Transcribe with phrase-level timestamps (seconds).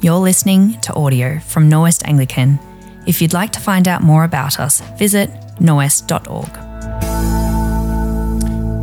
[0.00, 2.60] You're listening to audio from Norwest Anglican.
[3.08, 5.28] If you'd like to find out more about us, visit
[5.58, 6.48] norwest.org.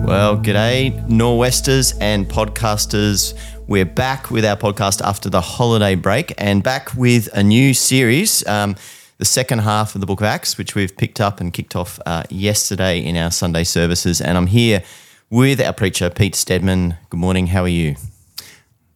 [0.06, 3.34] Well, g'day, Norwesters and podcasters.
[3.66, 8.46] We're back with our podcast after the holiday break and back with a new series,
[8.46, 8.76] um,
[9.18, 11.98] the second half of the book of Acts, which we've picked up and kicked off
[12.06, 14.20] uh, yesterday in our Sunday services.
[14.20, 14.84] And I'm here
[15.30, 16.98] with our preacher, Pete Stedman.
[17.10, 17.48] Good morning.
[17.48, 17.96] How are you?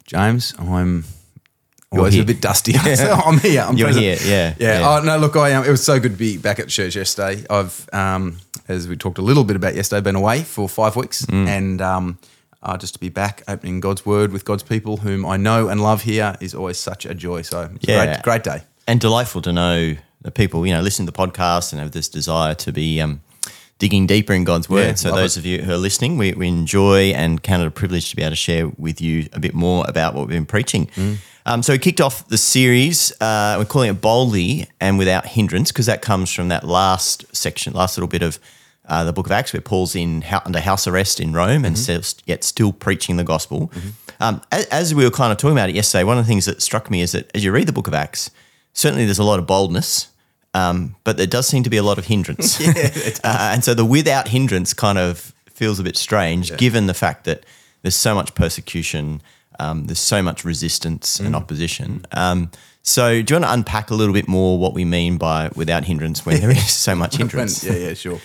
[0.06, 1.06] James, I'm
[1.92, 2.74] You're always a bit dusty.
[2.96, 3.62] so I'm here.
[3.62, 4.06] I'm You're present.
[4.06, 4.80] here, yeah, yeah.
[4.80, 4.88] yeah.
[5.00, 5.64] Oh no, look, I am.
[5.64, 7.44] It was so good to be back at church yesterday.
[7.50, 11.26] I've, um, as we talked a little bit about yesterday, been away for five weeks,
[11.26, 11.48] Mm.
[11.48, 12.20] and um,
[12.62, 15.82] uh, just to be back opening God's Word with God's people, whom I know and
[15.82, 17.42] love here, is always such a joy.
[17.42, 18.04] So it's Yeah.
[18.04, 18.62] a great, great day.
[18.88, 22.08] And delightful to know that people, you know, listen to the podcast and have this
[22.10, 23.22] desire to be um,
[23.80, 24.86] digging deeper in God's word.
[24.88, 25.40] Yeah, so those it.
[25.40, 28.22] of you who are listening, we, we enjoy and count it a privilege to be
[28.22, 30.88] able to share with you a bit more about what we've been preaching.
[30.96, 31.18] Mm.
[31.50, 33.12] Um, so we kicked off the series.
[33.20, 37.74] Uh, we're calling it boldly and without hindrance because that comes from that last section,
[37.74, 38.38] last little bit of
[38.86, 42.02] uh, the book of Acts, where Paul's in under house arrest in Rome and Mm-hmm.
[42.02, 43.72] still, yet still preaching the gospel.
[44.20, 46.46] Um, as, as we were kind of talking about it yesterday, one of the things
[46.46, 48.30] that struck me is that as you read the book of Acts,
[48.74, 50.10] certainly there's a lot of boldness,
[50.54, 52.62] um, but there does seem to be a lot of hindrance.
[53.24, 57.24] uh, and so the without hindrance kind of feels a bit strange, given the fact
[57.24, 57.44] that
[57.82, 59.24] there's so much persecution,
[59.60, 61.26] um, there's so much resistance Mm.
[61.28, 62.06] and opposition.
[62.12, 65.50] Um, so, do you want to unpack a little bit more what we mean by
[65.56, 67.64] without hindrance when there is so much hindrance?
[67.64, 68.20] Yeah, yeah, sure.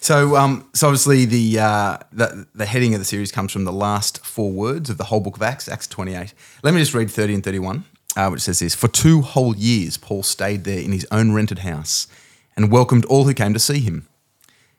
[0.00, 3.72] So, um, so obviously the, uh, the the heading of the series comes from the
[3.72, 6.32] last four words of the whole book of Acts, Acts twenty eight.
[6.62, 7.84] Let me just read thirty and thirty one,
[8.16, 11.60] uh, which says this: For two whole years, Paul stayed there in his own rented
[11.60, 12.08] house
[12.56, 14.08] and welcomed all who came to see him.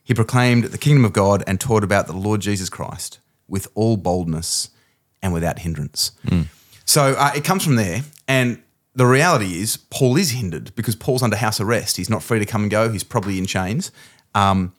[0.03, 3.95] He proclaimed the kingdom of God and taught about the Lord Jesus Christ with all
[3.95, 4.69] boldness
[5.21, 6.11] and without hindrance.
[6.85, 8.61] So uh, it comes from there, and
[8.95, 11.97] the reality is Paul is hindered because Paul's under house arrest.
[11.97, 12.89] He's not free to come and go.
[12.89, 13.91] He's probably in chains,
[14.33, 14.73] um,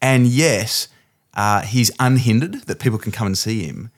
[0.00, 0.88] and yet
[1.34, 3.90] uh, he's unhindered that people can come and see him.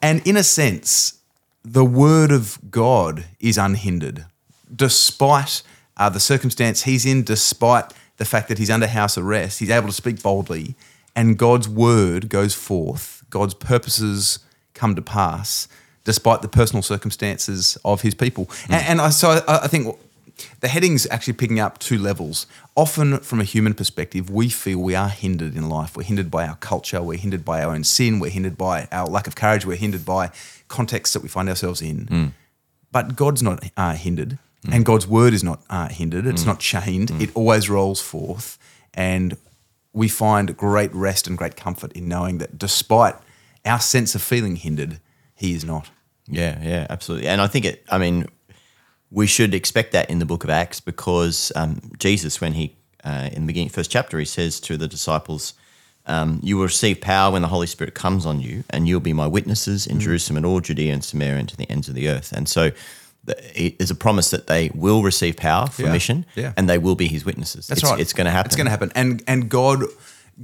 [0.00, 1.18] And in a sense,
[1.64, 4.26] the word of God is unhindered,
[4.74, 5.62] despite
[5.96, 9.58] uh, the circumstance he's in, despite the fact that he's under house arrest.
[9.58, 10.76] He's able to speak boldly,
[11.16, 13.24] and God's word goes forth.
[13.28, 14.38] God's purposes
[14.80, 15.68] come to pass,
[16.04, 18.48] despite the personal circumstances of his people.
[18.68, 18.90] And, hmm.
[18.90, 19.82] and I, so I, I think
[20.60, 22.46] the heading's actually picking up two levels.
[22.74, 25.96] Often, from a human perspective, we feel we are hindered in life.
[25.96, 29.06] We're hindered by our culture, we're hindered by our own sin, we're hindered by our
[29.06, 30.30] lack of courage, we're hindered by
[30.68, 32.06] contexts that we find ourselves in.
[32.06, 32.26] Hmm.
[32.90, 34.72] But God's not uh, hindered, hmm.
[34.72, 36.26] and God's word is not uh, hindered.
[36.26, 37.10] It's not chained.
[37.20, 38.58] It always rolls forth,
[38.94, 39.36] and
[39.92, 43.16] we find great rest and great comfort in knowing that despite
[43.64, 45.00] our sense of feeling hindered,
[45.34, 45.90] He is not.
[46.26, 47.28] Yeah, yeah, absolutely.
[47.28, 48.26] And I think it, I mean,
[49.10, 53.30] we should expect that in the book of Acts because um, Jesus, when he, uh,
[53.32, 55.54] in the beginning, first chapter, he says to the disciples,
[56.06, 59.12] um, You will receive power when the Holy Spirit comes on you, and you'll be
[59.12, 62.08] my witnesses in Jerusalem and all Judea and Samaria and to the ends of the
[62.08, 62.32] earth.
[62.32, 62.70] And so
[63.26, 66.52] it is a promise that they will receive power for Yeah, mission yeah.
[66.56, 67.66] and they will be his witnesses.
[67.66, 68.00] That's it's, right.
[68.00, 68.46] It's going to happen.
[68.46, 69.84] It's going to happen, and and God,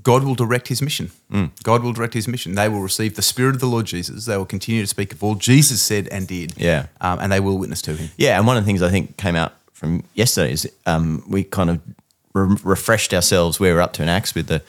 [0.02, 1.10] God will direct His mission.
[1.30, 1.50] Mm.
[1.62, 2.54] God will direct His mission.
[2.54, 4.26] They will receive the Spirit of the Lord Jesus.
[4.26, 6.54] They will continue to speak of all Jesus said and did.
[6.56, 6.86] Yeah.
[7.00, 8.10] um, and they will witness to Him.
[8.16, 11.44] Yeah, and one of the things I think came out from yesterday is um, we
[11.44, 11.80] kind of
[12.34, 14.62] re- refreshed ourselves where we're up to in Acts with the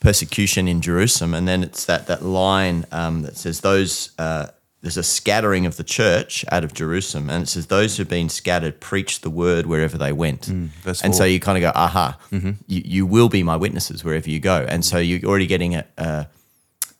[0.00, 4.48] persecution in Jerusalem, and then it's that that line um, that says those uh,
[4.82, 8.28] there's a scattering of the church out of Jerusalem, and it says those who've been
[8.28, 12.18] scattered preach the word wherever they went, verse and so you kind of go, aha,
[12.30, 15.84] you, you will be my witnesses wherever you go, and so you're already getting a,
[15.96, 16.26] a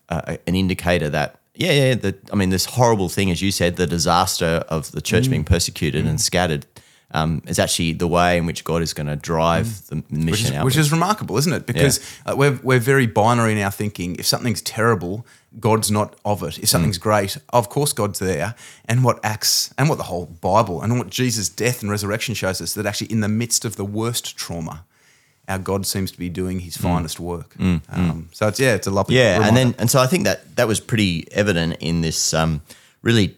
[0.08, 3.76] uh, an indicator that yeah, yeah, the, I mean, this horrible thing, as you said,
[3.76, 6.64] the disaster of the church being persecuted and scattered,
[7.10, 10.42] um, is actually the way in which God is going to drive the mission Which
[10.44, 10.64] is, out.
[10.64, 11.66] which is remarkable, isn't it?
[11.66, 14.16] Because uh, we're, we're very binary in our thinking.
[14.16, 15.26] If something's terrible,
[15.60, 16.58] God's not of it.
[16.58, 17.02] If something's Mm.
[17.02, 18.54] great, of course God's there.
[18.86, 22.60] And what Acts and what the whole Bible and what Jesus' death and resurrection shows
[22.60, 24.84] us that actually in the midst of the worst trauma,
[25.48, 27.54] our God seems to be doing His finest work.
[27.58, 29.18] Um, so it's yeah, it's a lovely Mm.
[29.18, 32.62] yeah, and then and so I think that that was pretty evident in this um,
[33.02, 33.36] really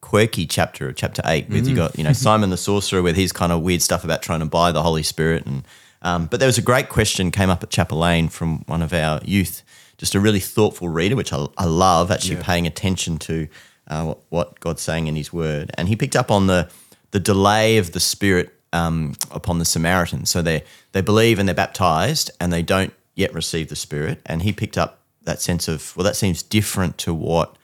[0.00, 3.32] quirky chapter, of chapter eight, with you got you know Simon the sorcerer with his
[3.32, 5.64] kind of weird stuff about trying to buy the Holy Spirit, and
[6.02, 8.92] um, but there was a great question came up at Chapel Lane from one of
[8.92, 9.62] our youth,
[9.98, 12.42] just a really thoughtful reader, which I, I love actually Yeah.
[12.44, 13.48] paying attention to
[13.88, 16.68] uh, what, what God's saying in His Word, and he picked up on the
[17.10, 20.30] the delay of the Spirit um, upon the Samaritans.
[20.30, 20.62] So they
[20.92, 24.78] they believe and they're baptized, and they don't yet receive the Spirit, and he picked
[24.78, 27.56] up that sense of well, that seems different to what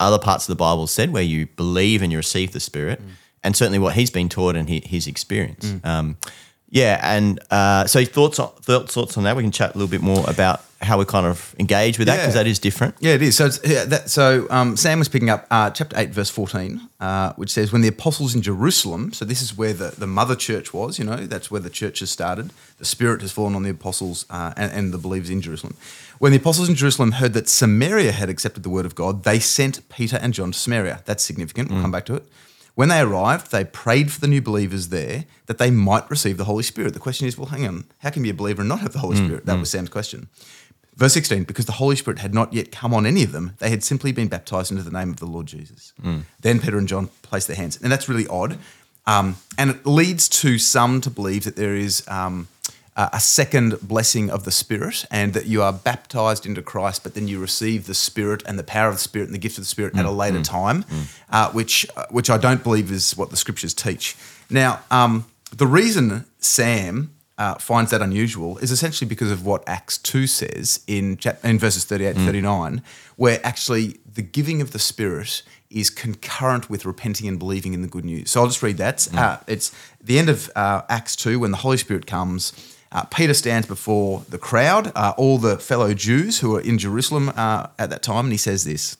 [0.00, 3.00] other parts of the Bible said, where you believe and you receive the Spirit,
[3.44, 5.74] and certainly what he's been taught and his, his experience.
[5.84, 6.16] Um,
[6.72, 9.36] yeah, and uh, so thoughts on, thoughts thoughts on that.
[9.36, 12.16] We can chat a little bit more about how we kind of engage with that
[12.16, 12.42] because Yeah.
[12.42, 12.96] that is different.
[12.98, 13.36] Yeah, it is.
[13.36, 16.80] So, it's, yeah, that, so um, Sam was picking up uh, chapter 8, verse 14,
[16.98, 20.34] uh, which says, When the apostles in Jerusalem, so this is where the, the mother
[20.34, 22.50] church was, you know, that's where the church has started.
[22.78, 25.76] The Spirit has fallen on the apostles uh, and, and the believers in Jerusalem.
[26.18, 29.38] When the apostles in Jerusalem heard that Samaria had accepted the word of God, they
[29.38, 31.02] sent Peter and John to Samaria.
[31.04, 31.70] That's significant.
[31.70, 32.24] We'll come back to it.
[32.74, 36.44] When they arrived, they prayed for the new believers there that they might receive the
[36.44, 36.94] Holy Spirit.
[36.94, 38.92] The question is, well, hang on, how can you be a believer and not have
[38.92, 39.44] the Holy Spirit?
[39.46, 40.28] That was Sam's question.
[40.96, 43.70] Verse 16, because the Holy Spirit had not yet come on any of them, they
[43.70, 45.92] had simply been baptized into the name of the Lord Jesus.
[46.40, 47.78] Then Peter and John placed their hands.
[47.82, 48.58] And that's really odd.
[49.06, 52.48] Um, and it leads to some to believe that there is um,
[52.96, 57.14] a a second blessing of the Spirit and that you are baptized into Christ, but
[57.14, 59.64] then you receive the Spirit and the power of the Spirit and the gift of
[59.64, 60.84] the Spirit at a later time,
[61.30, 64.16] uh, which, uh, which I don't believe is what the scriptures teach.
[64.50, 65.24] Now, um,
[65.56, 70.80] the reason Sam uh, finds that unusual is essentially because of what Acts 2 says
[70.86, 72.82] in, chap- in verses 38 to 39,
[73.16, 77.88] where actually the giving of the Spirit is concurrent with repenting and believing in the
[77.88, 78.30] good news.
[78.30, 79.08] So I'll just read that.
[79.16, 79.72] Uh, it's
[80.04, 82.52] the end of uh, Acts 2 when the Holy Spirit comes.
[82.92, 87.32] Uh, Peter stands before the crowd, uh, all the fellow Jews who are in Jerusalem
[87.34, 88.98] uh, at that time, and he says this.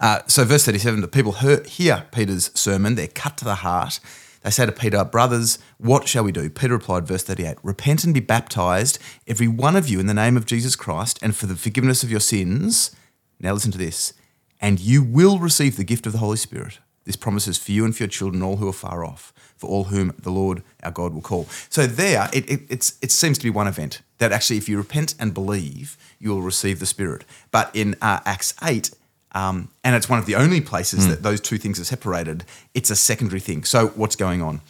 [0.00, 3.98] Uh, so, verse 37 the people hear, hear Peter's sermon, they're cut to the heart.
[4.42, 6.48] They say to Peter, Brothers, what shall we do?
[6.48, 10.36] Peter replied, verse 38 Repent and be baptized, every one of you, in the name
[10.36, 12.94] of Jesus Christ, and for the forgiveness of your sins.
[13.40, 14.12] Now, listen to this.
[14.60, 16.78] And you will receive the gift of the Holy Spirit.
[17.06, 19.70] This promise is for you and for your children, all who are far off, for
[19.70, 21.46] all whom the Lord our God will call.
[21.70, 24.76] So, there, it, it, it's, it seems to be one event that actually, if you
[24.76, 27.24] repent and believe, you will receive the Spirit.
[27.50, 28.90] But in uh, Acts 8,
[29.32, 32.44] um, and it's one of the only places that those two things are separated.
[32.74, 33.64] It's a secondary thing.
[33.64, 34.60] So, what's going on?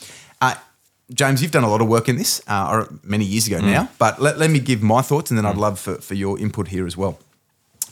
[0.41, 0.57] Uh,
[1.15, 4.21] James, you've done a lot of work in this uh, many years ago now, but
[4.21, 6.85] let, let me give my thoughts and then I'd love for, for your input here
[6.85, 7.19] as well.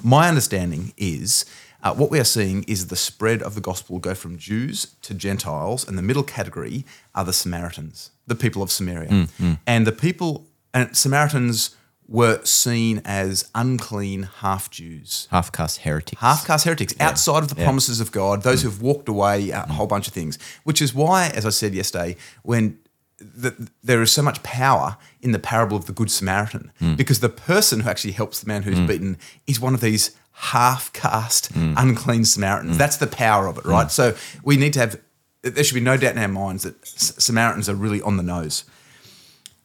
[0.02, 1.44] My understanding is
[1.85, 5.15] uh, what we are seeing is the spread of the gospel go from Jews to
[5.15, 6.85] Gentiles, and the middle category
[7.15, 9.11] are the Samaritans, the people of Samaria.
[9.11, 9.59] Mm, mm.
[9.67, 11.77] And the people, and Samaritans
[12.09, 16.21] were seen as unclean half Jews Half caste heretics.
[16.21, 18.65] half caste heretics outside of the promises of God, those mm.
[18.65, 20.39] who've walked away, a whole bunch of things.
[20.65, 22.79] Which is why, as I said yesterday, when
[23.19, 27.29] the, there is so much power in the parable of the Good Samaritan, because the
[27.29, 29.17] person who actually helps the man who's beaten
[29.47, 31.75] is one of these half caste, hmm.
[31.77, 32.75] unclean Samaritans.
[32.75, 32.79] Hmm.
[32.79, 33.85] That's the power of it, right?
[33.85, 33.89] Hmm.
[33.89, 35.01] So we need to have,
[35.43, 38.65] there should be no doubt in our minds that Samaritans are really on the nose.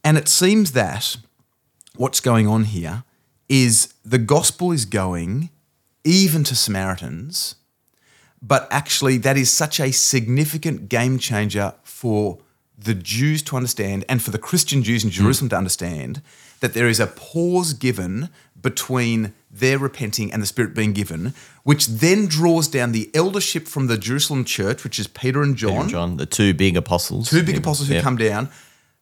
[0.04, 1.18] And it seems that
[1.96, 3.04] what's going on here
[3.50, 5.50] is the gospel is going
[6.04, 7.56] even to Samaritans,
[8.42, 12.40] but actually that is such a significant game changer for
[12.78, 16.22] the Jews to understand and for the Christian Jews in Jerusalem to understand
[16.62, 18.30] that there is a pause given
[18.62, 23.88] between their repenting and the Spirit being given, which then draws down the eldership from
[23.88, 27.30] the Jerusalem church, which is Peter and John, Peter and John, the two big apostles.
[27.30, 27.62] two big Yeah.
[27.62, 28.02] apostles who Yeah.
[28.02, 28.50] come down,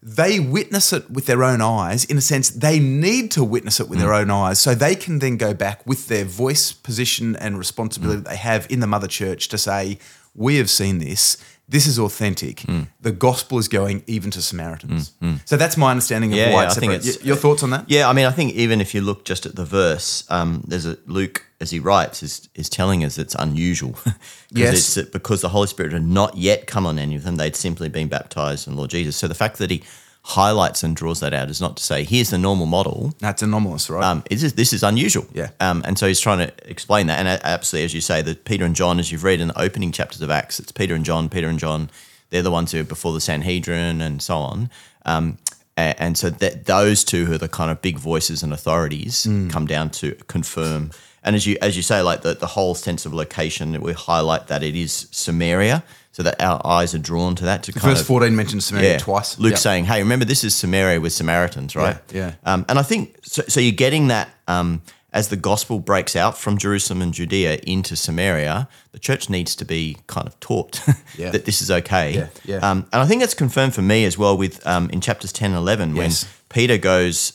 [0.02, 2.06] they witness it with their own eyes.
[2.06, 4.22] In a sense, they need to witness it with their mm.
[4.22, 8.24] own eyes so they can then go back with their voice, position, and responsibility mm.
[8.24, 9.98] that they have in the mother church to say,
[10.36, 11.38] We have seen this.
[11.70, 12.62] This is authentic.
[12.62, 12.84] Hmm.
[13.02, 15.12] The gospel is going even to Samaritans.
[15.20, 15.36] Hmm, hmm.
[15.46, 17.72] So that's my understanding of Yeah, why yeah, it's I think it's- Your thoughts on
[17.72, 17.84] that?
[17.90, 20.86] Yeah, I mean, I think even if you look just at the verse, um, there's
[20.86, 23.96] a Luke as he writes is is telling us it's unusual.
[24.50, 24.96] Yes.
[24.98, 27.90] it's because the Holy Spirit had not yet come on any of them; they'd simply
[27.90, 29.18] been baptized in the Lord Jesus.
[29.18, 29.84] So the fact that he
[30.28, 33.14] highlights and draws that out is not to say here's the normal model.
[33.20, 34.04] That's anomalous, right?
[34.04, 35.26] Um, is, this this is unusual.
[35.34, 35.50] Yeah.
[35.62, 37.20] Um, and so he's trying to explain that.
[37.20, 39.92] And absolutely, as you say, that Peter and John, as you've read in the opening
[39.94, 41.90] chapters of Acts, it's Peter and John, Peter and John,
[42.30, 44.70] they're the ones who are before the Sanhedrin and so on.
[45.06, 45.38] Um,
[45.78, 49.50] and so that those two who are the kind of big voices and authorities Mm.
[49.50, 50.92] come down to confirm.
[51.24, 54.48] And as you as you say, like the, the whole sense of location, we highlight
[54.48, 55.84] that it is Samaria,
[56.18, 57.62] so that our eyes are drawn to that.
[57.62, 59.38] To kind Verse of, 14 mentions Samaria twice.
[59.38, 59.60] Luke Yep.
[59.60, 63.44] saying, "Hey, remember this is Samaria with Samaritans, right?" Yeah, Um, and I think so.
[63.48, 64.82] So you're getting that um,
[65.14, 69.64] as the gospel breaks out from Jerusalem and Judea into Samaria, the church needs to
[69.66, 70.82] be kind of taught
[71.18, 71.30] Yeah.
[71.30, 72.14] that this is okay.
[72.16, 72.68] Yeah, yeah.
[72.72, 75.52] Um, and I think that's confirmed for me as well with um, in chapters ten
[75.52, 76.24] and eleven Yes.
[76.24, 77.34] when Peter goes.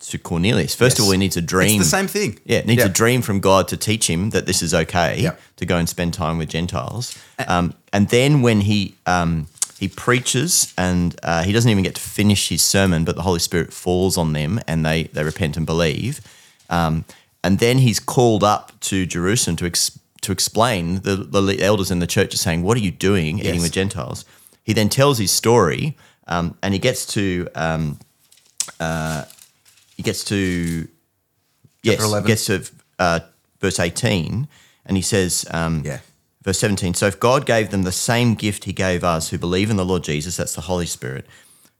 [0.00, 0.74] To Cornelius.
[0.74, 1.80] First of all, he needs a dream.
[1.80, 2.38] It's the same thing.
[2.44, 5.76] Yeah, needs a dream from God to teach him that this is okay to go
[5.76, 7.16] and spend time with Gentiles.
[7.46, 9.46] Um, and then when he um,
[9.78, 13.38] he preaches and uh, he doesn't even get to finish his sermon, but the Holy
[13.38, 16.20] Spirit falls on them and they they repent and believe.
[16.70, 17.04] Um,
[17.42, 21.98] and then he's called up to Jerusalem to ex- to explain, the, the elders in
[21.98, 24.24] the church are saying, "What are you doing, eating with Gentiles?"
[24.62, 27.98] He then tells his story, um, and he gets to um,
[28.78, 29.24] uh,
[30.00, 30.88] he gets to
[31.82, 32.26] yes, Chapter 11.
[32.26, 32.64] gets to
[32.98, 33.20] uh,
[33.60, 34.48] verse eighteen,
[34.86, 35.98] and he says, um, Yeah.
[36.42, 39.68] Verse 17 So if God gave them the same gift he gave us who believe
[39.68, 41.26] in the Lord Jesus, that's the Holy Spirit,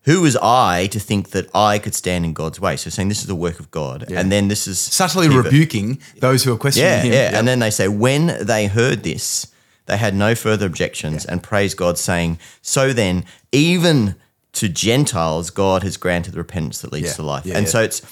[0.03, 2.77] who was I to think that I could stand in God's way?
[2.77, 4.05] So saying this is the work of God.
[4.11, 4.21] Yeah.
[4.21, 7.13] And then this is Subtly rebuking those who are questioning Yeah, him.
[7.15, 7.39] yeah.
[7.39, 9.47] And then they say, when they heard this,
[9.87, 14.15] they had no further objections and praised God, saying, So then, even
[14.53, 17.47] to Gentiles, God has granted the repentance that leads Yeah, to life.
[17.47, 17.71] yeah, and yeah.
[17.71, 18.03] so it's,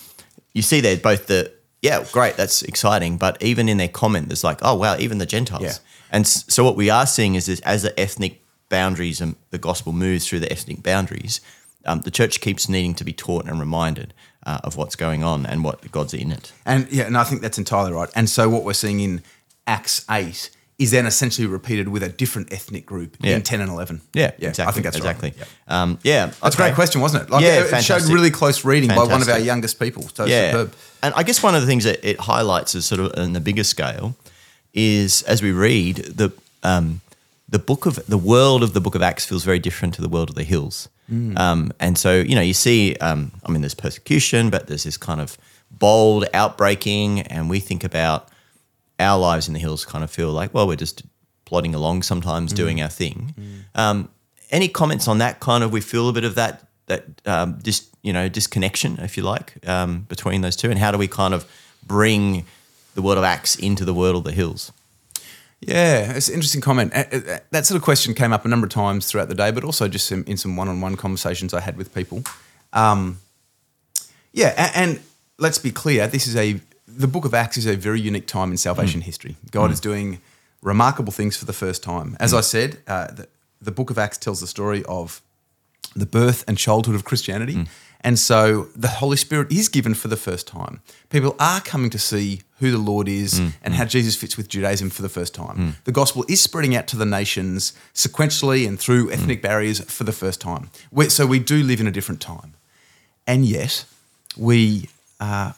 [0.54, 1.52] you see there both the,
[1.82, 3.18] yeah, great, that's exciting.
[3.18, 5.80] But even in their comment, there's like, oh, wow, even the Gentiles.
[6.10, 9.92] And so what we are seeing is, is as the ethnic boundaries and the gospel
[9.92, 11.40] moves through the ethnic boundaries,
[11.84, 14.14] um, the church keeps needing to be taught and reminded
[14.46, 16.52] uh, of what's going on and what God's in it.
[16.64, 18.08] And yeah, and I think that's entirely right.
[18.14, 19.22] And so what we're seeing in
[19.66, 23.34] Acts 8 is then essentially repeated with a different ethnic group Yeah.
[23.36, 24.00] in 10 and 11.
[24.14, 24.70] Yeah, yeah exactly.
[24.70, 25.16] I think that's right.
[25.16, 25.34] exactly.
[25.36, 25.82] Yeah.
[25.82, 27.30] Um, yeah, That's a great question, wasn't it?
[27.30, 30.08] Like Yeah, it, it showed really close reading by one of our youngest people.
[30.14, 30.74] So Yeah, superb.
[31.02, 33.40] and I guess one of the things that it highlights is sort of on the
[33.40, 34.14] bigger scale
[34.72, 36.30] is as we read the
[36.62, 37.00] um,
[37.48, 40.08] the book of the world of the book of Acts feels very different to the
[40.08, 40.88] world of the hills.
[41.10, 41.38] Mm.
[41.38, 44.96] Um, and so you know you see, um, I mean, there's persecution, but there's this
[44.96, 45.38] kind of
[45.70, 48.28] bold outbreaking, and we think about
[48.98, 51.02] our lives in the hills kind of feel like, well, we're just
[51.44, 53.34] plodding along sometimes, doing our thing.
[53.74, 54.08] Um,
[54.50, 55.40] any comments on that?
[55.40, 59.16] Kind of, we feel a bit of that that um, dis, you know disconnection, if
[59.16, 61.44] you like, um, between those two, and how do we kind of
[61.86, 62.44] bring
[62.94, 64.72] the world of Acts into the world of the hills?
[65.60, 66.92] Yeah, it's an interesting comment.
[66.92, 69.88] That sort of question came up a number of times throughout the day, but also
[69.88, 72.22] just in, in some one-on-one conversations I had with people.
[72.72, 73.18] Um,
[74.32, 75.00] yeah, a- and,
[75.38, 76.60] let's be clear: this is a
[76.96, 79.04] the Book of Acts is a very unique time in salvation mm.
[79.04, 79.36] history.
[79.50, 79.74] God mm.
[79.74, 80.20] is doing
[80.62, 82.16] remarkable things for the first time.
[82.18, 82.38] As mm.
[82.38, 83.28] I said, uh, the,
[83.60, 85.20] the Book of Acts tells the story of
[85.94, 87.66] the birth and childhood of Christianity.
[88.02, 90.80] And so the Holy Spirit is given for the first time.
[91.10, 94.90] People are coming to see who the Lord is and how Jesus fits with Judaism
[94.90, 95.76] for the first time.
[95.84, 100.12] The gospel is spreading out to the nations sequentially and through ethnic barriers for the
[100.12, 100.70] first time.
[100.92, 102.54] we so we do live in a different time.
[103.26, 103.84] And yet,
[104.36, 104.88] we
[105.20, 105.52] uh,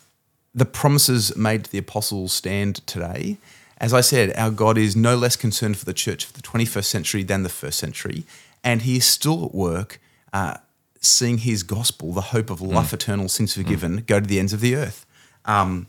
[0.54, 3.38] the promises made to the apostles stand today.
[3.78, 6.84] As I said, our God is no less concerned for the church of the 21st
[6.84, 8.24] century than the first century,
[8.62, 10.00] and He is still at work
[10.32, 10.58] uh,
[11.00, 14.60] seeing His gospel, the hope of life eternal, sins forgiven, go to the ends of
[14.60, 15.06] the earth.
[15.46, 15.86] Um,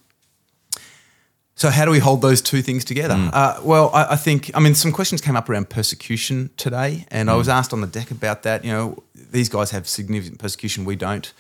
[1.56, 3.15] so, how do we hold those two things together?
[3.34, 7.30] Uh, well, I, I think, I mean, some questions came up around persecution today, and
[7.30, 8.63] I was asked on the deck about that.
[8.63, 11.32] You know, these guys have significant persecution, we don't.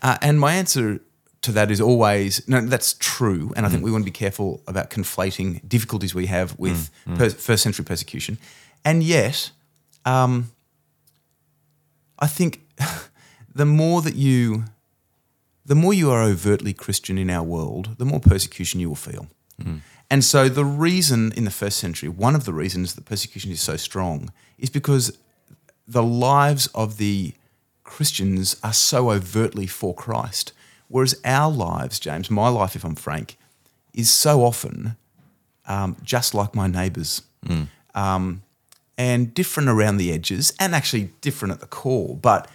[0.00, 1.00] Uh, and my answer
[1.42, 3.52] to that is always no, that's true.
[3.56, 7.14] And I think we want to be careful about conflating difficulties we have with mm,
[7.14, 7.18] mm.
[7.18, 8.38] per- first century persecution.
[8.84, 9.50] And yet,
[10.04, 10.50] um,
[12.18, 12.62] I think
[13.54, 14.64] the more that you
[15.64, 19.26] the more you are overtly Christian in our world, the more persecution you will feel.
[19.60, 19.80] Mm.
[20.08, 23.60] And so, the reason in the first century, one of the reasons that persecution is
[23.60, 25.18] so strong, is because
[25.88, 27.34] the lives of the
[27.82, 30.52] Christians are so overtly for Christ.
[30.88, 33.36] Whereas our lives, James, my life, if I'm frank,
[33.92, 34.96] is so often
[35.66, 37.22] um, just like my neighbours.
[37.94, 38.42] Um,
[38.98, 42.16] and different around the edges, and actually different at the core.
[42.16, 42.48] But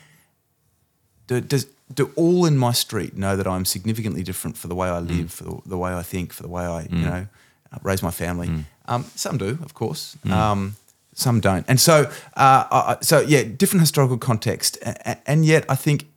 [1.28, 4.88] do, does, do all in my street know that I'm significantly different for the way
[4.88, 7.28] I live, for the, the way I think, for the way I, you know,
[7.72, 8.50] uh, raise my family?
[8.88, 10.18] Um, some do, of course.
[10.30, 10.76] Um,
[11.14, 11.66] some don't.
[11.68, 16.08] And so, uh, I- so yeah, different historical context, a- a- and yet I think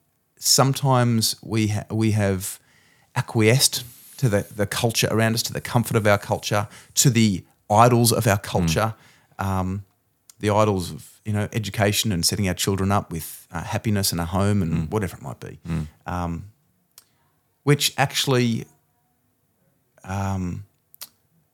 [0.45, 2.61] sometimes we ha- we have
[3.17, 3.85] acquiesced
[4.19, 8.13] to the, the culture around us, to the comfort of our culture, to the idols
[8.13, 8.95] of our culture,
[9.39, 9.85] um,
[10.41, 14.21] the idols of you know education and setting our children up with uh, happiness and
[14.21, 15.59] a home and whatever it might be,
[16.07, 16.45] um,
[17.63, 18.67] which actually
[20.05, 20.65] um,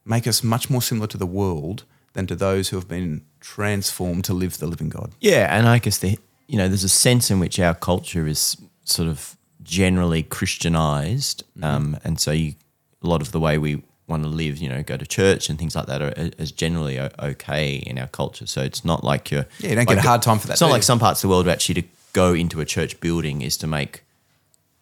[0.04, 4.25] make us much more similar to the world than to those who have been transformed
[4.25, 5.12] to live the living God.
[5.20, 6.18] Yeah, and I guess the
[6.49, 8.56] you know there's a sense in which our culture is
[8.90, 12.54] sort of generally Christianized, um, and so you,
[13.02, 15.59] a lot of the way we want to live, you know, go to church and
[15.59, 18.47] things like that are is generally okay in our culture.
[18.47, 20.61] So it's not like you're Yeah, you don't get a hard time for that, It's
[20.61, 20.85] not like you?
[20.85, 23.66] some parts of the world where actually to go into a church building is to
[23.66, 24.02] make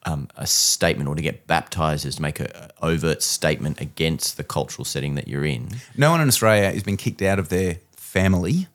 [0.04, 4.36] um, a statement or to get baptized is to make a a overt statement against
[4.36, 5.68] the cultural setting that you're in.
[5.96, 8.68] No one in Australia has been kicked out of their family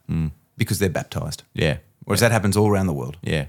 [0.57, 1.41] because they're baptized.
[1.53, 3.17] Yeah, Whereas that happens all around the world.
[3.23, 3.45] Yeah.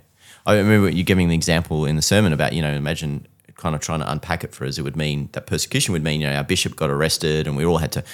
[0.46, 3.80] I remember you giving the example in the sermon about, you know, imagine kind of
[3.80, 4.78] trying to unpack it for us.
[4.78, 7.64] It would mean that persecution would mean, you know, our bishop got arrested and we
[7.64, 8.04] all had to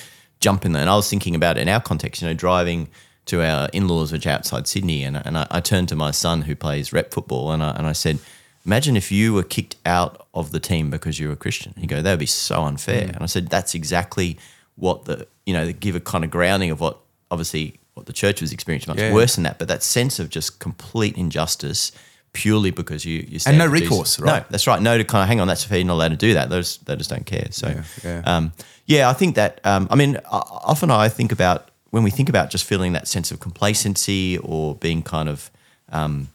[0.40, 0.82] jump in there.
[0.82, 2.88] And I was thinking about it in our context, you know, driving
[3.26, 6.42] to our in-laws, which are outside Sydney, and, and I, I turned to my son
[6.42, 8.18] who plays rep football, and I, and I said,
[8.64, 11.74] imagine if you were kicked out of the team because you were a Christian.
[11.76, 13.06] He go, that would be so unfair.
[13.06, 13.14] Mm.
[13.14, 14.38] And I said, that's exactly
[14.76, 16.98] what the you know, give a kind of grounding of what
[17.30, 19.12] obviously what the church was experiencing much Yeah.
[19.12, 21.92] worse than that, but that sense of just complete injustice
[22.32, 24.42] purely because you you stand no recourse, right?
[24.42, 24.80] No, that's right.
[24.80, 25.48] No, to kind of hang on.
[25.48, 25.78] That's fair.
[25.78, 26.48] You're not allowed to do that.
[26.50, 27.48] Those they just don't care.
[27.50, 28.22] So, Yeah, yeah.
[28.24, 28.52] Um,
[28.86, 29.60] yeah, I think that.
[29.64, 33.30] Um, I mean, often I think about when we think about just feeling that sense
[33.30, 35.50] of complacency or being kind of,
[35.90, 36.28] um,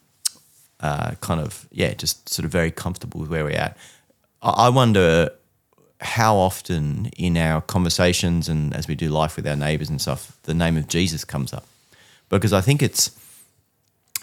[0.82, 3.78] uh, kind of yeah, just sort of very comfortable with where we're at.
[4.42, 5.32] I I wonder
[6.02, 10.38] how often in our conversations and as we do life with our neighbors and stuff,
[10.44, 11.66] the name of Jesus comes up,
[12.30, 13.12] because I think it's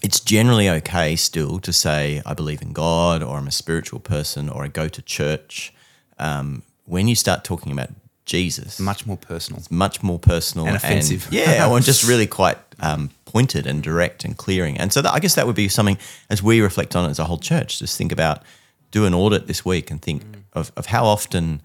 [0.02, 4.48] it's generally okay still to say I believe in God or I'm a spiritual person
[4.48, 5.72] or I go to church.
[6.18, 7.90] Um, when you start talking about
[8.24, 9.62] Jesus, Much more personal.
[9.70, 11.28] much more personal And offensive.
[11.30, 14.76] yeah, or just really quite um, pointed and direct and clearing.
[14.78, 15.98] And so that, I guess that would be something
[16.30, 17.78] as we reflect on it as a whole church.
[17.78, 18.42] Just think about
[18.90, 20.42] do an audit this week and think Mm.
[20.52, 21.62] of, of how often.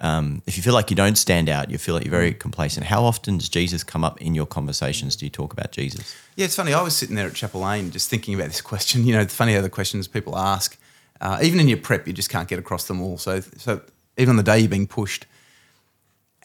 [0.00, 2.38] Um, if you feel like you don't stand out, you feel like you're very Mm.
[2.38, 2.86] complacent.
[2.86, 5.16] How often does Jesus come up in your conversations?
[5.16, 6.14] Do you talk about Jesus?
[6.36, 6.72] Yeah, it's funny.
[6.72, 9.04] I was sitting there at Chapel Lane just thinking about this question.
[9.06, 10.76] You know, it's funny how the questions people ask,
[11.20, 13.18] uh, even in your prep, you just can't get across them all.
[13.18, 13.80] So, so
[14.16, 15.26] even on the day you're being pushed,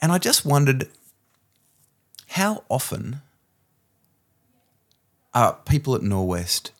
[0.01, 0.89] and I just wondered
[2.29, 3.21] how often
[5.33, 6.71] are people at Norwest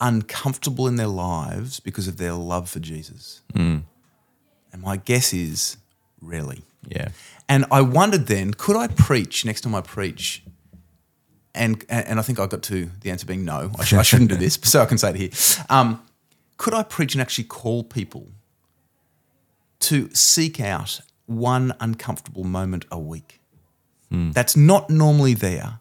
[0.00, 3.40] uncomfortable in their lives because of their love for Jesus?
[3.54, 3.84] And
[4.82, 5.76] my guess is
[6.26, 6.62] rarely.
[6.88, 7.08] Yeah.
[7.48, 10.42] And I wondered then, could I preach next time I preach?
[11.54, 13.70] And and I think I got to the answer being no.
[13.78, 15.30] I, sh- I shouldn't do this, so I can say it here.
[15.70, 16.02] Um,
[16.56, 18.28] could I preach and actually call people
[19.80, 23.40] to seek out one uncomfortable moment a week?
[24.10, 25.80] That's not normally there,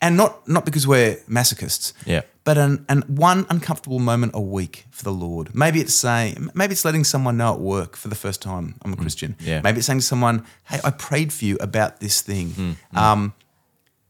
[0.00, 1.94] and not not because we're masochists.
[2.04, 2.22] Yeah.
[2.44, 5.54] But an, an one uncomfortable moment a week for the Lord.
[5.54, 8.92] Maybe it's saying, maybe it's letting someone know at work for the first time I'm
[8.92, 9.34] a Christian.
[9.40, 9.62] Yeah.
[9.62, 13.32] Maybe it's saying to someone, "Hey, I prayed for you about this thing." Mm, Um,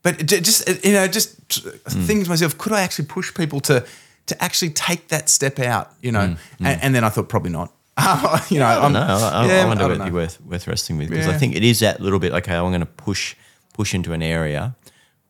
[0.02, 2.06] but just you know, just Mm.
[2.06, 3.84] thinking to myself, could I actually push people to
[4.26, 5.92] to actually take that step out?
[6.02, 7.70] You know, and, and then I thought probably not.
[8.50, 10.14] you know, I'm, No, I, I, yeah, I wonder I if don't it'd be know.
[10.16, 12.32] worth worth wrestling with because I think it is that little bit.
[12.32, 13.36] Okay, I'm going to push
[13.74, 14.74] push into an area,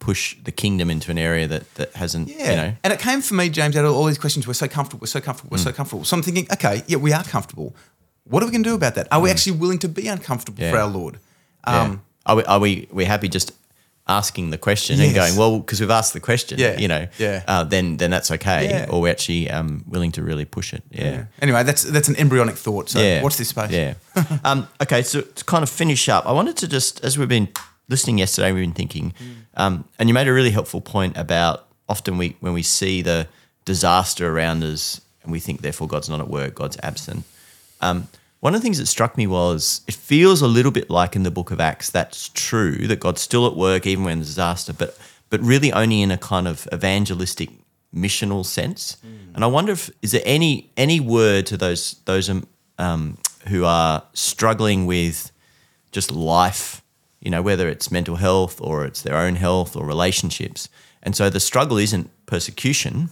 [0.04, 2.28] push the kingdom into an area that that hasn't.
[2.28, 2.50] Yeah.
[2.50, 2.70] You know.
[2.84, 4.46] And it came for me, James, out of all these questions.
[4.46, 5.00] We're so comfortable.
[5.00, 5.50] We're so comfortable.
[5.52, 5.76] We're so Mm.
[5.76, 6.04] comfortable.
[6.04, 7.74] So I'm thinking, okay, yeah, we are comfortable.
[8.24, 9.06] What are we going to do about that?
[9.10, 10.62] Are we actually willing to be uncomfortable Mm.
[10.66, 10.70] Yeah.
[10.72, 11.14] for our Lord?
[11.66, 11.82] Yeah.
[11.82, 13.52] Um, are we are we we happy just
[14.06, 16.58] asking the question and going well because we've asked the question.
[16.58, 16.78] Yeah.
[16.82, 17.06] You know.
[17.18, 17.42] Yeah.
[17.48, 18.60] Uh, then then that's okay.
[18.68, 18.90] Yeah.
[18.90, 20.82] Or we're actually um, willing to really push it.
[20.90, 21.24] Yeah.
[21.40, 22.90] Anyway, that's that's an embryonic thought.
[22.90, 23.22] So yeah.
[23.22, 23.70] watch this space.
[23.70, 23.94] Yeah.
[24.44, 27.48] um, okay, so to kind of finish up, I wanted to just, as we've been
[27.88, 29.14] listening yesterday, we've been thinking,
[29.54, 33.28] um, and you made a really helpful point about often we when we see the
[33.64, 37.24] disaster around us and we think therefore God's not at work, God's absent.
[37.80, 38.08] Um,
[38.40, 41.22] one of the things that struck me was it feels a little bit like in
[41.22, 44.72] the book of Acts that's true that God's still at work even when there's disaster,
[44.72, 44.98] but
[45.30, 47.50] but really only in a kind of evangelistic
[47.94, 48.98] missional sense.
[49.34, 52.30] And I wonder if is there any any word to those those
[52.78, 53.18] um,
[53.48, 55.30] who are struggling with
[55.90, 56.82] just life,
[57.24, 60.68] you know, whether it's mental health or it's their own health or relationships.
[61.02, 63.10] And so the struggle isn't persecution,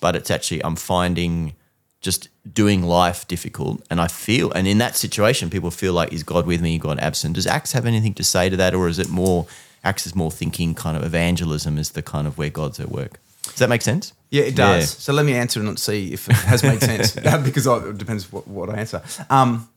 [0.00, 1.54] but it's actually I'm finding
[2.00, 6.24] just doing life difficult and I feel and in that situation people feel like is
[6.24, 7.34] God with me, God absent.
[7.34, 9.46] Does Acts have anything to say to that or is it more
[9.84, 13.20] Acts is more thinking kind of evangelism is the kind of where God's at work?
[13.44, 14.12] Does that make sense?
[14.30, 14.82] Yeah, it does.
[14.82, 14.86] Yeah.
[14.86, 17.12] So let me answer and see if it has made sense
[17.44, 19.02] because it depends what, what I answer.
[19.30, 19.68] Um,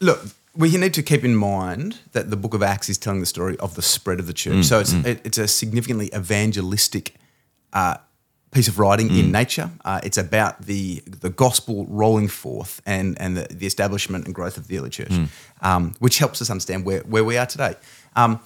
[0.00, 0.20] look,
[0.54, 3.56] we need to keep in mind that the book of Acts is telling the story
[3.58, 4.54] of the spread of the church.
[4.54, 7.14] Mm, so it's, it, it's a significantly evangelistic
[7.72, 7.96] uh,
[8.50, 9.30] piece of writing in Mm.
[9.30, 9.70] nature.
[9.82, 14.58] Uh, it's about the the gospel rolling forth and, and the, the establishment and growth
[14.58, 15.28] of the early church, Mm.
[15.62, 17.74] um, which helps us understand where, where we are today.
[18.14, 18.40] Um,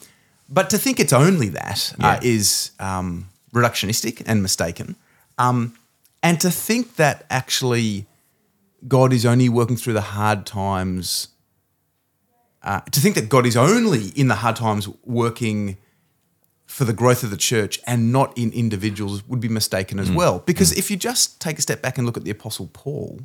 [0.49, 4.95] but to think it's only that uh, is um, reductionistic and mistaken.
[5.39, 5.75] Um,
[6.23, 8.07] and to think that actually
[8.87, 11.29] God is only working through the hard times,
[12.67, 15.79] uh, to think that God is only in the hard times working
[16.67, 20.17] for the growth of the church and not in individuals would be mistaken as mm.
[20.17, 20.41] well.
[20.41, 20.79] Because mm.
[20.79, 23.21] if you just take a step back and look at the Apostle Paul,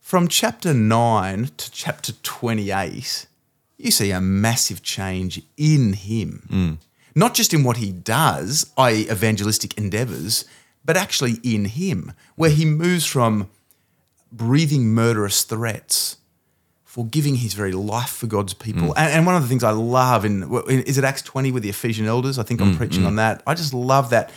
[0.00, 3.26] from chapter 9 to chapter 28,
[3.76, 6.48] you see a massive change in him.
[6.50, 6.78] Mm.
[7.14, 10.46] Not just in what he does, i.e., evangelistic endeavors,
[10.86, 13.50] but actually in him, where he moves from
[14.32, 16.16] breathing murderous threats
[16.92, 18.92] for giving his very life for God's people.
[18.98, 21.70] And, and one of the things I love in, is it Acts 20 with the
[21.70, 22.38] Ephesian elders?
[22.38, 23.42] I think I'm preaching on that.
[23.46, 24.30] I just love that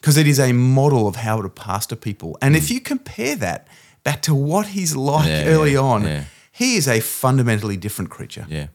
[0.00, 2.38] because it is a model of how to pastor people.
[2.40, 3.68] And if you compare that
[4.02, 6.24] back to what he's like Yeah, early yeah, on, yeah.
[6.52, 8.46] he is a fundamentally different creature.
[8.48, 8.68] Yeah.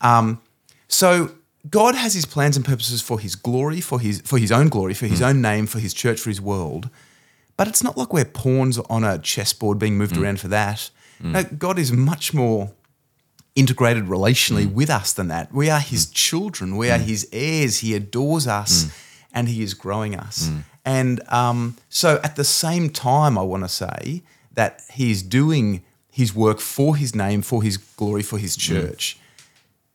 [0.00, 0.40] Um,
[0.88, 1.32] So
[1.68, 4.94] God has his plans and purposes for his glory, for his for his own glory,
[4.94, 5.10] for Mm.
[5.10, 6.88] his own name, for his church, for his world.
[7.58, 10.22] But it's not like we're pawns on a chessboard being moved Mm.
[10.22, 10.90] around for that.
[11.22, 12.70] No, God is much more
[13.54, 14.72] integrated relationally Mm.
[14.72, 15.52] with us than that.
[15.52, 16.76] We are his children.
[16.76, 17.78] We are his heirs.
[17.80, 18.90] He adores us Mm.
[19.32, 20.48] and he is growing us.
[20.84, 24.22] And um, so at the same time, I want to say
[24.54, 28.42] that he's doing his work for his name, for his glory, for Mm.
[28.42, 29.16] his church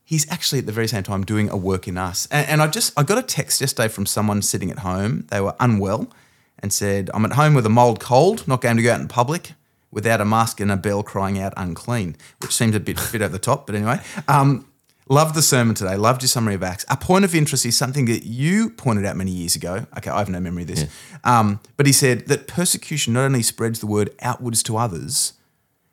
[0.08, 2.28] he's actually at the very same time doing a work in us.
[2.30, 5.26] And, and I just I got a text yesterday from someone sitting at home.
[5.32, 6.12] They were unwell
[6.60, 9.08] and said, "I'm at home with a mild cold, not going to go out in
[9.08, 9.54] public
[9.96, 13.32] without a mask and a bell crying out unclean," which seemed a bit bit over
[13.32, 13.66] the top.
[13.66, 14.00] But anyway.
[14.28, 14.68] Um,
[15.08, 15.96] Loved the sermon today.
[15.98, 16.84] Loved your summary of Acts.
[16.90, 19.86] A point of interest is something that you pointed out many years ago.
[19.96, 20.86] Okay, I have no memory of this.
[21.24, 25.34] Um, but he said that persecution not only spreads the word outwards to others,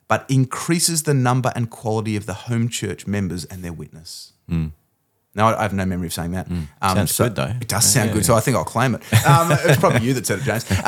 [0.08, 4.32] but increases the number and quality of the home church members and their witness.
[4.48, 6.46] Now, I I have no memory of saying that.
[6.50, 6.94] Um, Hmm.
[6.96, 7.54] Sounds good, though.
[7.60, 9.02] It does Yeah, sound yeah, good, so I think I'll claim it.
[9.26, 10.64] Um, it's probably you that said it, James.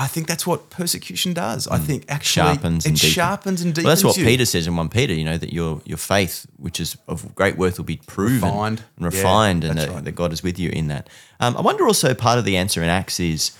[0.00, 1.66] I think that's what persecution does.
[1.66, 2.44] I think actually.
[2.44, 4.24] Sharpens it and sharpens and deepens Well, that's what you.
[4.24, 7.56] Peter says in 1 Peter, you know, that your your faith, which is of great
[7.58, 8.82] worth, will be proven Refined.
[8.96, 10.04] and Yeah, refined, and that, right.
[10.04, 11.08] that God is with you in that.
[11.40, 13.50] Um, I wonder also part of the answer in Acts is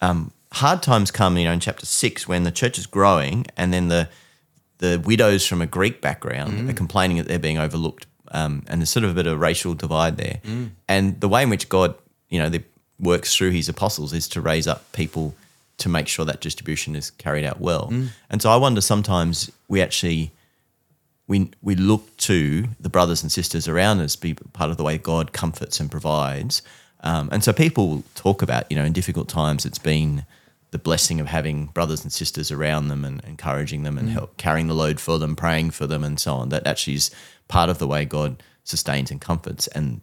[0.00, 3.72] um, hard times come, you know, in chapter 6 when the church is growing and
[3.72, 4.08] then the
[4.78, 6.70] the widows from a Greek background Mm.
[6.70, 8.06] are complaining that they're being overlooked.
[8.30, 10.40] Um, and there's sort of a bit of racial divide there.
[10.44, 10.70] Mm.
[10.88, 11.94] And the way in which God,
[12.30, 12.62] you know, the,
[13.00, 15.34] works through his apostles is to raise up people
[15.78, 17.88] to make sure that distribution is carried out well.
[17.90, 18.08] Mm.
[18.30, 20.32] And so I wonder sometimes we actually
[21.26, 24.98] we we look to the brothers and sisters around us be part of the way
[24.98, 26.62] God comforts and provides.
[27.00, 30.24] Um, and so people talk about, you know, in difficult times, it's been
[30.70, 34.66] the blessing of having brothers and sisters around them and encouraging them and help carrying
[34.66, 36.48] the load for them, praying for them, and so on.
[36.48, 37.10] That actually is
[37.46, 40.00] part of the way God sustains and comforts and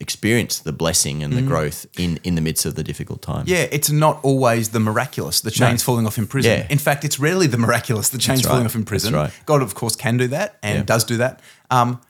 [0.00, 3.48] experience the blessing and the growth in in the midst of the difficult times.
[3.48, 5.84] Yeah, it's not always the miraculous, the chains No.
[5.86, 6.52] falling off in prison.
[6.52, 6.66] Yeah.
[6.68, 9.14] In fact, it's rarely the miraculous, the chains That's falling off in prison.
[9.14, 9.32] Right.
[9.46, 10.82] God, of course, can do that and Yeah.
[10.84, 11.40] does do that.
[11.70, 12.00] Um,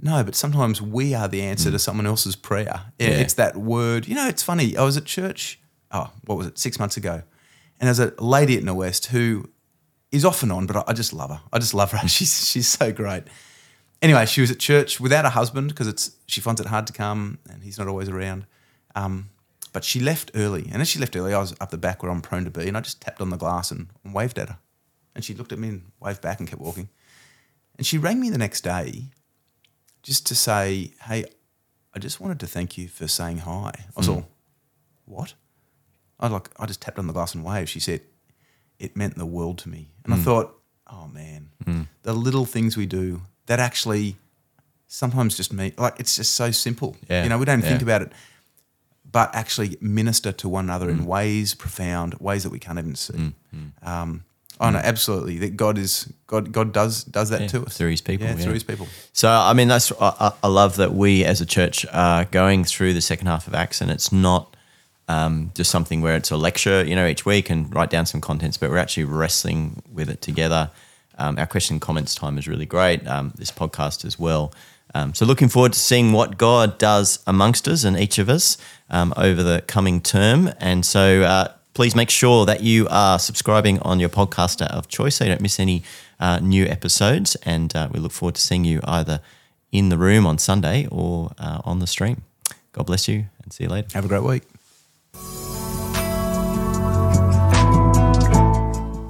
[0.00, 2.82] no, but sometimes we are the answer to someone else's prayer.
[2.98, 3.10] Yeah, Mm.
[3.10, 3.18] Yeah.
[3.18, 4.06] It's that word.
[4.08, 4.76] You know, it's funny.
[4.76, 5.58] I was at church,
[5.92, 7.22] oh, what was it, six months ago.
[7.80, 9.48] And there's a lady at the West who
[10.10, 11.40] is off and on, but I, I just love her.
[11.52, 12.08] I just love her.
[12.08, 13.24] She's, she's so great.
[14.00, 16.92] Anyway, she was at church without a husband because it's she finds it hard to
[16.92, 18.46] come and he's not always around.
[18.94, 19.30] Um,
[19.72, 22.10] but she left early, and as she left early, I was up the back where
[22.10, 24.48] I'm prone to be, and I just tapped on the glass and, and waved at
[24.48, 24.58] her,
[25.14, 26.88] and she looked at me and waved back and kept walking.
[27.76, 29.10] And she rang me the next day,
[30.02, 31.26] just to say, "Hey,
[31.94, 34.14] I just wanted to thank you for saying hi." I was hmm.
[34.14, 34.28] all,
[35.04, 35.34] "What?"
[36.18, 37.68] I like I just tapped on the glass and waved.
[37.68, 38.00] She said,
[38.78, 40.24] "It meant the world to me," and I hmm.
[40.24, 41.82] thought, "Oh man, hmm.
[42.02, 44.16] the little things we do that actually."
[44.90, 46.96] Sometimes just me, like it's just so simple.
[47.10, 48.10] Yeah, You know, we don't think about it
[49.10, 50.90] but actually minister to one another Mm.
[51.00, 53.14] in ways profound, ways that we can't even see.
[53.14, 53.32] mm.
[53.82, 54.24] Um,
[54.60, 55.38] oh no, absolutely.
[55.38, 56.52] That God is God.
[56.52, 58.42] God does does that Yeah, to us through his people, Yeah, yeah.
[58.44, 58.86] through His people.
[59.12, 62.64] So I mean, that's I, I- I love that we as a church are going
[62.64, 64.54] through the second half of Acts, and it's not
[65.08, 68.20] um, just something where it's a lecture, you know, each week and write down some
[68.20, 70.70] contents, but we're actually wrestling with it together.
[71.18, 73.06] Um, our question and comments time is really great.
[73.06, 74.52] Um, this podcast as well.
[74.94, 78.56] Um, so looking forward to seeing what God does amongst us and each of us
[78.88, 80.50] um, over the coming term.
[80.58, 85.16] And so uh, please make sure that you are subscribing on your podcaster of choice
[85.16, 85.82] so you don't miss any
[86.18, 87.36] uh, new episodes.
[87.44, 89.20] And uh, we look forward to seeing you either
[89.70, 92.22] in the room on Sunday or uh, on the stream.
[92.72, 93.88] God bless you and see you later.
[93.92, 94.42] Have a great week.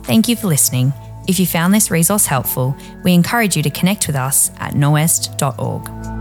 [0.04, 0.92] Thank you for listening.
[1.28, 6.17] If you found this resource helpful, we encourage you to connect with us at norwest.org.